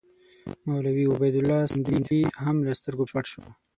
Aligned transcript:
مولوي 0.69 1.05
عبیدالله 1.15 1.59
سندي 1.73 2.21
هم 2.43 2.57
له 2.67 2.73
سترګو 2.79 3.03
پټ 3.11 3.25
شو. 3.31 3.43